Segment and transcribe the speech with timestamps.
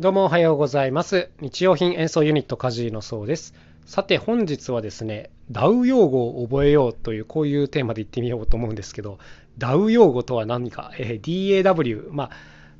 [0.00, 1.28] どうもおはようございます。
[1.40, 3.52] 日用品演奏ユニットカジのそうです。
[3.84, 9.18] さて本日はですね、DAW 用語を覚えようというこういうテーマで言ってみようと思うんですけど、
[9.58, 12.30] DAW 用語とは何か、えー DAW、まあ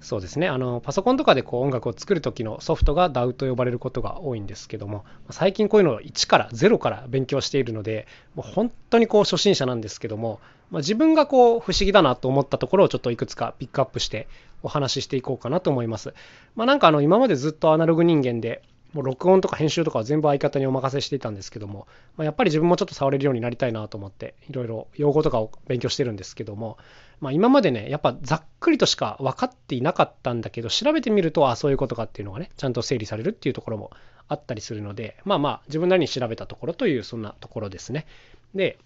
[0.01, 10.40] そうですね、あのパソコンとかでこう音楽を作る時のソフトが DAW と呼ばれることが多いんですけども、最近こういうのを1から0から勉強しているので、もう本当にこう初心者なんですけども、
[10.71, 14.26] まあ、自分がこう不思議だなと思ったところをちょっといくつかピックアップして
[14.63, 16.15] お話ししていこうかなと思います。
[16.55, 18.62] まあ、なんかあの今までずっとアナログ人間で
[18.93, 26.77] もう録音とか編集とかは全部相方にお任せしていたんですけども、まあ、やっぱり自分もちょっと触れるようになりたいなと思っていろいろ用語とかを勉強してるんですけども、
[27.21, 33.91] まあ、今までねやっぱざっくりとしか分かっていなかったんだけど調べてみるとあそういうことかっていうのがねちゃんと整理されるっていうところも
[34.29, 38.07] あったりするのでまあまあ自分なりに調べたところというそんなところですね。
[38.55, 38.79] で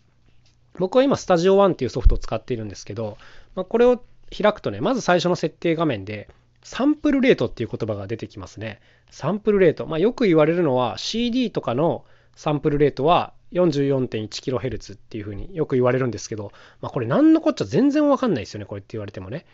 [0.78, 3.16] 僕は今スタジオワンっていうソフトを使っているんですけど、
[3.54, 6.28] まあ、これを開くとねまず最初の設定画面で
[6.62, 8.80] サンプルレートっていう言葉が出てきますね。
[9.12, 9.86] サンプルレート。
[9.86, 19.46] まあ、よく言われるのは CD とかのサンプルレートは 44.1kHz っていうふうによく言われるんですけど、まあ、これ何のこっちゃ全然わかんないですよね、これって言われてもね。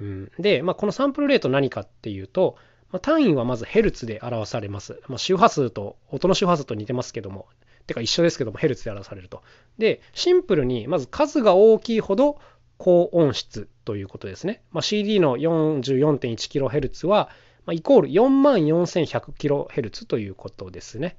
[0.00, 2.56] うん、で、まあ、このサンプルレート何かっていうと、
[2.92, 5.00] まあ、単位はまずヘルツで表されます。
[5.08, 7.46] まあ、周波数と、音の周波数と似てますけども、
[7.86, 9.42] てか一緒ですけども、ヘルツで表されると。
[9.78, 12.38] で、シンプルに、まず数が大きいほど
[12.80, 14.62] 高音質ということですね。
[14.72, 17.28] まあ、CD の 44.1kHz は、
[17.66, 21.18] まあ、イコール 44,100kHz ということですね。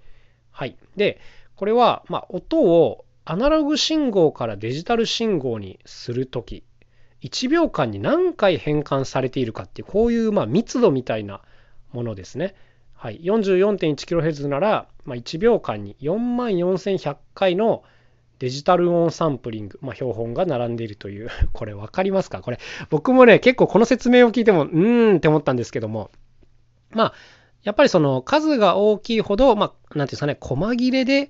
[0.50, 0.76] はい。
[0.96, 1.20] で、
[1.56, 6.64] これは、まあ、音をアナログ信号からデジタル信号にするとき、
[7.22, 11.42] 1秒間に何回変換されているかっていう、こういうま密度みたいな
[11.92, 12.56] ものですね。
[12.96, 13.22] はい。
[13.22, 17.84] 44.1kHz なら、まあ、1秒間に44,100回の
[18.42, 22.42] デジタル音サンプリング、まあ、標本が並んでいるという、 これ分かりますか？
[22.42, 22.58] これ、
[22.90, 26.10] 僕もね、結構この説明を聞いても、うーんって思ったんですけども、
[26.90, 27.14] まあ、
[27.62, 31.30] やっぱりその数が大きいほど、まあ、なんていうんですかね、細切れで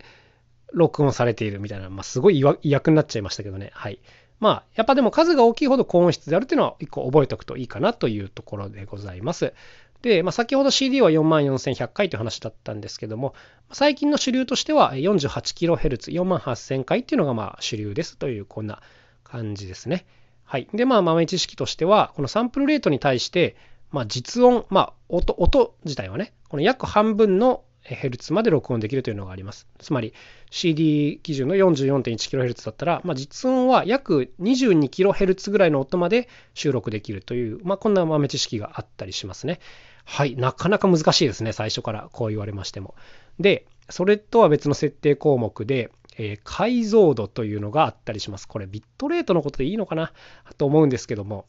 [0.72, 3.72] 録音されているみたいな、まあ、すごい意訳になっちゃいましたけどね。
[3.74, 4.00] はい。
[4.40, 9.54] まあ、やっぱでも数が大きいほど高音質であるっていうのは一個覚えておくといいかなというところでございます。
[10.02, 13.34] で、まあ、先ほど CD は44,100回という話だったんですけども、
[13.72, 18.82] 最近の主流としては 48kHz、48,000回っていうのがまあ主流ですというこんな
[19.24, 20.06] 感じですね。
[20.44, 20.68] はい。
[20.74, 23.56] で、まあ豆知識としては、このサンプルレートに対して、
[23.92, 29.68] まあ実音、まあ音、音自体はね、この約半分のヘルツまで録音できるというのがあります。
[29.80, 30.14] つまり
[30.52, 39.60] CD 基準の 44.1kHz だったら、まあ、実音は約 22kHz ぐらいの音まで収録できるという、まあ、こんな豆知識があったりしますね。
[40.06, 42.96] はい、なかなか難しいですね、最初からこう言われましても。
[43.40, 48.48] で、それとは別の設定項目で、えー解像度というのがあったりします。
[48.48, 50.12] これビットレートのことでいいのかな？
[50.58, 51.46] と思うんですけども、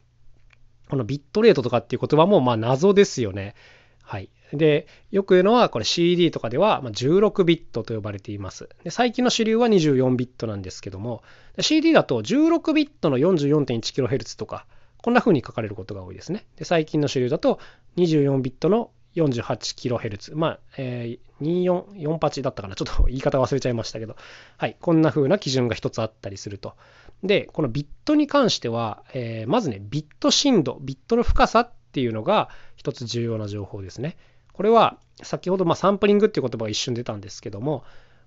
[0.89, 3.55] このビットレートとかっていう言葉もまあ謎ですよね。
[4.03, 4.31] はい。
[4.53, 8.69] で、よく言うのは、これ CD とかでは16ビットと呼ばれています。
[8.85, 11.23] で最近の主流は24ビットなんですけども、
[11.59, 14.67] CD だと16ビットの 44.1kHz とか、
[15.03, 16.47] こんな風に書かれることが多いですね。
[16.57, 17.59] で最近の主流だと
[17.97, 20.37] 24ビットの 48kHz。
[20.37, 22.75] まあ、えー、2448だったかな。
[22.75, 24.17] ちょっと 言い方忘れちゃいましたけど。
[24.57, 24.77] はい。
[24.81, 26.75] こんな風な基準が一つあったりすると。
[27.23, 34.17] で、このビットに関しては、えーまずね、ビット深度、ビットの深さっていうのが一つ重要な情報ですね。
[34.53, 37.85] これは、先ほどまあサンプリングっていう言葉が一瞬出たんですけども、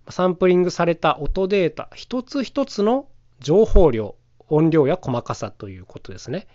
[0.09, 3.07] サンプリングされた音データ、一つ一つの
[3.39, 4.15] 情報量、
[4.49, 6.47] 音量や細かさということですね。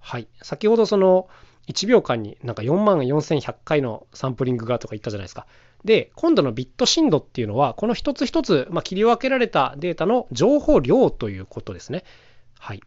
[0.00, 0.28] はい。
[0.42, 1.28] 先ほどその
[1.68, 5.46] 1秒間になんか4万4100回のサンプリングがとか言ったじゃないですか。
[5.84, 12.04] で、今度のビット深度っていうのは、この一つ一つ、まあ、切り分けられたデータの情報量ということですね。
[12.58, 12.82] はい。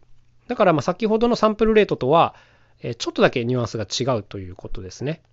[0.48, 2.36] だからまあ先ほどのサンプルレートとは、
[2.82, 5.24] えちょっとだけニュアンスが違うということですね。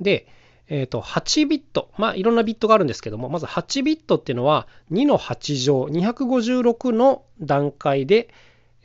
[0.00, 0.26] で、
[0.68, 1.90] えっ、と、8ビット。
[1.96, 8.30] まあ、いろんなビットがあるんですけども、まず8ビットっていうのは、2の8乗、256の段階で、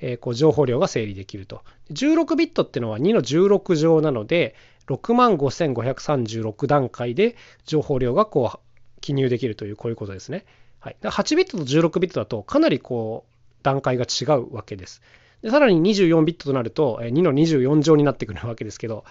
[0.02, 1.64] えーこう情報量が整理できると。
[1.92, 4.56] 16ビットっていうのは2の16乗なので、
[4.88, 8.60] 65,536段階で情報量がこう
[9.00, 10.46] 記入できるという、こういうことですね。
[10.80, 10.98] はい。
[11.02, 15.02] 8ビットと16ビットだと、かなりこう、段階が違うわけです。
[15.44, 19.04] でさらに24ビットとなると、え2の24乗になってくるわけですけど、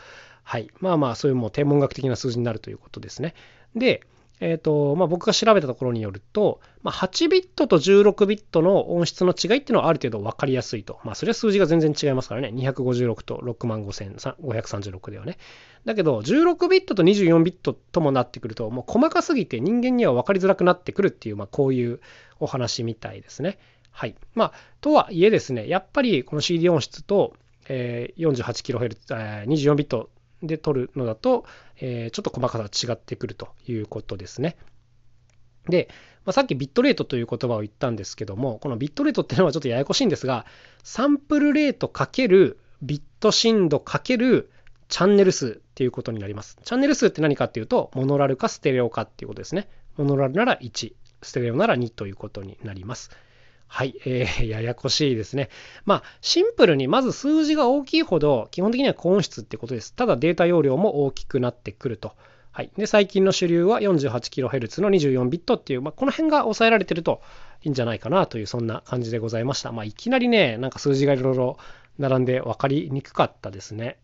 [0.43, 0.69] はい。
[0.81, 3.35] まあまあ、そういうもう天文学的な数字になるということですね。
[3.77, 4.03] で、
[4.41, 10.99] えっ、と、まあ僕が調べたところによると、まあ8ビットと16ビットの音質の違いっていうのはある程度分かりやすいと。
[11.05, 12.49] まあそれは数字が全然違いますからね。
[12.49, 15.37] 256と65,536ではね。
[15.85, 22.01] だけど、16ビットと24ビットともなってくると、もう細かすぎて人間には分かりづらくなってくるっていう、まあこういう
[22.39, 23.59] お話みたいですね。
[23.91, 24.15] はい。
[24.35, 27.35] まあ、とはいえですね、やっぱりこの CD 音質と、
[27.69, 30.09] えー 48kHz、えー24ビット
[30.43, 31.45] で取るのだと、
[31.81, 34.57] えー、ちょっと細かさが違ってくるということですね。
[35.69, 35.89] で、
[36.25, 40.47] まあ、さっきビットレートという言葉を言ったんですけども、このビットレートっていうのはちょっとややこしいんですが、
[40.83, 44.51] サンプルレートかけるビット深度かける
[44.89, 46.59] チャンネル数っていうことになります。
[46.65, 49.69] チャンネル数って何かっていうと、モノラルかステレオかっていうことですね。
[49.97, 53.11] モノラルなら1、ステレオなら2ということになります。
[53.73, 55.49] はい、えー、 ややこしいですね。
[55.85, 59.95] まあ、シンプルにまず数字が大きいほど、基本的には高音質ってことです。
[59.95, 62.13] ただデータ容量も大きくなってくると。
[62.51, 62.71] はい。
[62.77, 67.23] で、最近の主流は 48kHz の24ビットっていう、まあ、この辺が抑えられてると
[67.63, 69.71] いいんじゃないかなという、そんな感じでございました。
[69.71, 71.57] まあ、いきなりね、なんか数字がいろいろ
[72.01, 73.99] 並んで分かりにくかったですね。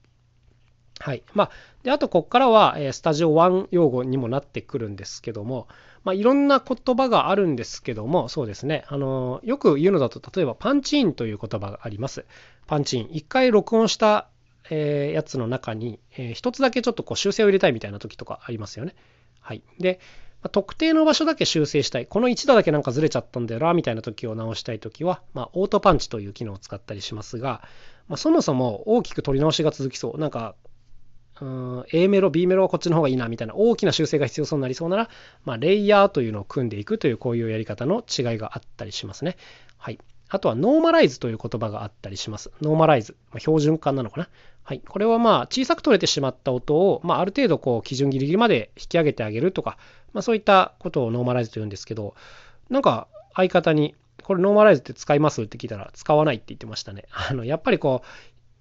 [0.98, 1.22] はい。
[1.34, 1.50] まあ、
[1.82, 5.68] で、あと、ここからは、えスタジオ1用語にもなってくるんですけども、
[6.04, 8.84] まあ、いろんな言葉があるんですけども、そうですね。
[8.88, 12.24] あの、よく言うのだと、例えば、パンチインという言葉があります。
[12.66, 13.08] パンチイン。
[13.12, 14.28] 一回録音した、
[14.70, 18.94] え、やつの中に、えー、一つだけちょっとこう修正を入れたいみたいな時とかありますよね。
[19.40, 19.62] はい。
[19.78, 20.00] で、
[20.42, 22.06] ま、特定の場所だけ修正したい。
[22.06, 27.62] この一度だけなんかずれちゃったんだよな、みたいな時を直したい時は、まあ、オートパンチという機能を使ったりしますが、
[28.08, 30.18] まあ、そもそも大きく取り直しが続きそう。
[30.18, 30.54] なんか、
[31.40, 35.10] うん、A メロ、B メロはこっちの方がいいなみたいな大きな修正が必要そうになりそうなら、
[35.44, 39.36] まあ、レイヤーというのを組んでいくというこういうやり方の違いがあったりしますね。
[39.76, 39.98] はい。
[40.28, 42.50] あとはノーマライズという言葉があったりします。
[42.60, 43.16] ノーマライズ。
[43.30, 44.28] まあ、標準化なのかな。
[44.64, 44.80] はい。
[44.80, 49.78] これはまあ小さく取れてしまった音を、まあ、ある程度こう基準ギリギリまで引き上げてあげるとか、
[50.12, 52.14] まあ、そういったことをノーマライズと言うんですけど、
[52.70, 53.94] なんか相方に
[54.24, 55.42] これノーマライズって使います？
[55.42, 57.04] って聞いたら使わないって言ってましたね。
[57.12, 58.06] あの、やっぱりこう、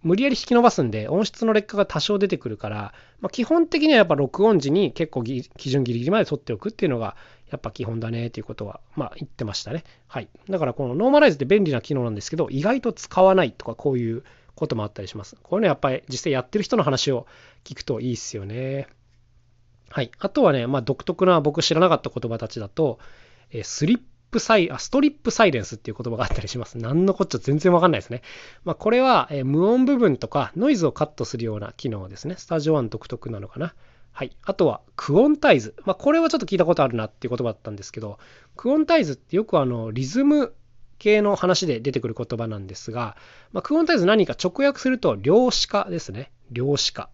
[0.06, 7.16] 無理やり引き伸ばすんで音質の劣化が多少出てくるから、まあ、基本的にはやっぱ録音時に結構基準ギリギリまで取っておくっていうのが
[7.50, 9.84] やっぱ基本だねっていうことはまあ言ってましたね。
[10.08, 10.30] はい。
[10.48, 14.24] だからこのノーマライズって便利な機能なんですけど意外と使わないとかこういう
[14.54, 15.38] こともあったりします。
[15.42, 17.26] こういうのやっぱり実際やってる人の話を
[17.64, 18.88] 聞くといいっすよね。
[19.90, 20.12] はい。
[20.20, 23.00] あとはね、まあ独特な僕知らなかった言葉たちだと、
[23.52, 24.00] えスリッ
[24.36, 26.78] プサイ、あ、ストリップサイレンスっていう言葉があったりします。
[26.78, 28.22] 何のこっちゃ全然わかんないですね。
[28.66, 32.36] まあ、これは、え無音部分とかノイズをカットするような機能ですね。
[32.38, 33.74] スタジオ1独特なのかな。
[34.12, 34.36] はい。
[34.44, 35.74] あとは、クオンタイズ。
[35.86, 38.20] まあ、これはちょっと聞いたことあるなっていう言葉だったんですけど、
[38.58, 40.54] クオンタイズってよくあの、リズム
[41.00, 43.16] 系の話で出てくる言葉なんですが、
[43.54, 46.32] まあ、クオンタイズ何か直訳すると量子化ですね。
[46.52, 47.10] 量子化。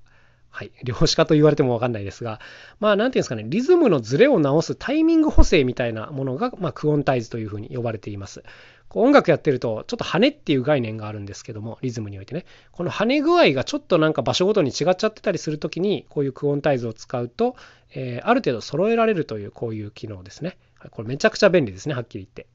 [0.51, 0.71] はい。
[0.83, 2.39] 量子化と言われてもわかんないですが、
[2.79, 8.43] まあ、なんていうんですかね、リズムのズレを直すタイミング補正みたいなものが、まあ、クオンタイズというふうに呼ばれています。
[8.89, 12.45] こう音楽やってると、ちょっと跳ねっていう概念があるんですけども、リズムにおいてね。
[12.73, 17.55] この跳ね具合がちょっとなんか場所ごとに違っちゃってたりするときに、こういうクオンタイズを使うと、
[17.95, 20.57] えー、ある程度揃えられるという、こういう機能ですね。
[20.89, 22.47] これめちゃくちゃ便利ですね、はっきり言って。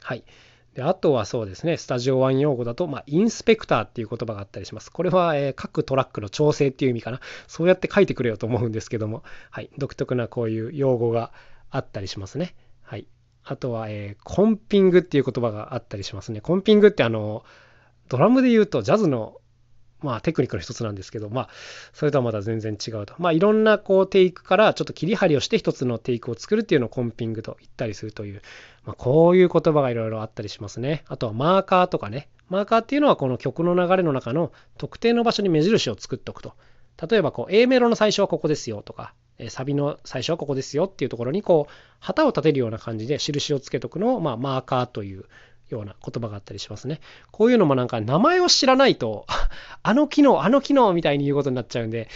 [0.00, 0.24] はい。
[0.78, 4.92] であとはそうですね、スタジオワン用語だと、まあ、インスペクターっていう言葉があったりします。
[4.92, 7.18] これは、えー、各トラックの調整っていう意味かな。
[7.48, 11.32] そうやって書いてくれよと思うんですけども、はい、独特なこういう用語が
[11.68, 12.54] あったりしますね。
[12.82, 13.08] はい。
[13.42, 16.40] あとは、えー、コンピングっていう言葉があったりしますね。
[16.40, 17.42] コンピングってあの、
[18.08, 19.38] ドラムで言うとジャズの
[20.00, 21.48] まあテクニックの一つなんですけど、まあ
[21.92, 23.14] それとはまた全然違うと。
[23.18, 28.42] まあいろんなこうテイクからちょっと切り張りをして一つのテイクを作るっていうのをコンピングと言ったりするという、
[28.84, 31.04] まあこういう言葉がいろいろあったりしますね。
[31.08, 32.28] あとはマーカーとかね。
[32.48, 36.54] マーカーっていうのはこの曲の流れの中の特定の場所に目印を作っておくと。
[37.10, 39.14] 例えばこう A メロの最初はここですよとか、
[39.50, 45.26] サビの最初はここですよっていうところにこう旗を立てるような感じで印をつけとくのを、まあ、マーカーという
[45.70, 47.00] ような言葉があったりしますね。
[47.30, 49.26] こういうのもなんか名前を知らないと、
[49.82, 52.08] あの機能、あの機能みたいに言うことになっちゃうんで、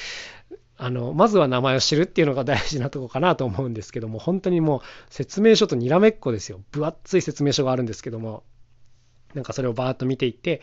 [0.77, 4.81] あの、まずは名前を知るっていうのが大事なとこかなと思うんですけども、本当にもう
[5.11, 6.61] 説明書とにらめっこですよ。
[6.71, 8.43] 分厚い説明書があるんですけども、
[9.35, 10.61] なんかそれをバーッと見ていって、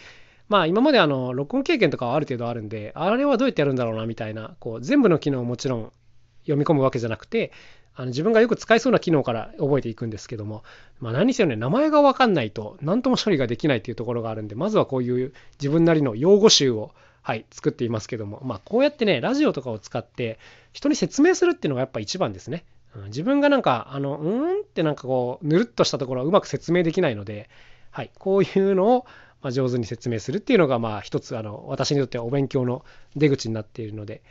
[0.49, 5.91] まあ今まであの、録音経験とかはある程度あるんで、あれはどうやってやるんだろうなみたいな、こう、全部の機能をもちろん
[6.41, 7.51] 読み込むわけじゃなくて、
[7.95, 10.63] あの自分がよく使いそうな機能から覚えていくんですけども、
[10.99, 16.91] まあ、何せよね、名前がわかんないと何とも処理ができないっていうところがあるんで、まずはこういう自分なりの用語集を、
[17.21, 20.39] はい、作っていますけども、まあ、こうやってね、ラジオとかを使って
[20.71, 22.63] 人に説明するっていうのがやっぱ一番ですね。
[22.95, 27.49] うん、自分がなんか、あの、うんってなんかこう、ぬるっとしたところはうまく説明できないので、
[27.91, 29.05] はい、こういうのを、
[29.41, 32.83] ま上手に説明するっていうのが、まあ、一つ、あの、私にとってはお勉強の
[33.15, 34.21] 出口になっているので、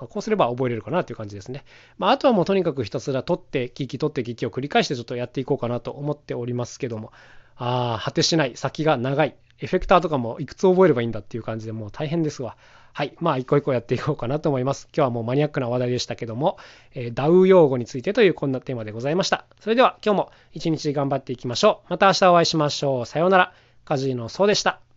[0.00, 1.64] はい、こうすれば覚えれるかなという感じですね。
[1.98, 7.12] まあ、あとはもうとにかくひたすら取って聞き取って聞きを繰り返してちょっとやっていこうかなと思っておりますけども、
[7.56, 12.56] ああ、果てしない、先が長い、エフェクターとかもいくつ覚えればいいんだっていう感じでもう大変ですわ。
[12.92, 13.14] はい。
[13.20, 14.88] まあ、一個一個やっていこうかなと思います。
[14.96, 16.58] 今日はもうマニアックな話題でしたけども、
[16.94, 19.44] えー、DAW 用語についてというこんなテーマでございました。
[19.60, 21.90] それでは今日も一日頑張っていきましょう。
[21.90, 23.06] また明日お会いしましょう。
[23.06, 23.52] さようなら。
[23.84, 24.89] カジノそうでした。